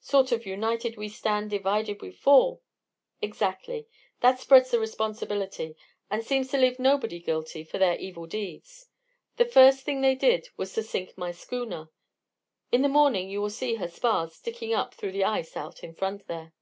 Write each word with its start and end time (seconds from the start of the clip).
"Sort 0.00 0.32
of 0.32 0.44
'United 0.44 0.96
we 0.96 1.08
stand, 1.08 1.50
divided 1.50 2.02
we 2.02 2.10
fall.'" 2.10 2.60
"Exactly. 3.22 3.86
That 4.18 4.40
spreads 4.40 4.72
the 4.72 4.80
responsibility, 4.80 5.76
and 6.10 6.24
seems 6.24 6.48
to 6.48 6.56
leave 6.58 6.80
nobody 6.80 7.20
guilty 7.20 7.62
for 7.62 7.78
their 7.78 7.96
evil 7.96 8.26
deeds. 8.26 8.88
The 9.36 9.44
first 9.44 9.84
thing 9.84 10.00
they 10.00 10.16
did 10.16 10.48
was 10.56 10.72
to 10.72 10.82
sink 10.82 11.16
my 11.16 11.30
schooner 11.30 11.90
in 12.72 12.82
the 12.82 12.88
morning 12.88 13.30
you 13.30 13.40
will 13.40 13.50
see 13.50 13.76
her 13.76 13.86
spars 13.86 14.34
sticking 14.34 14.74
up 14.74 14.94
through 14.94 15.12
the 15.12 15.22
ice 15.22 15.56
out 15.56 15.84
in 15.84 15.94
front 15.94 16.26
there. 16.26 16.54